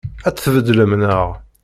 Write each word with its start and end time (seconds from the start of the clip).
Ad 0.27 0.33
t-tbeddlem, 0.35 0.91
naɣ? 1.01 1.29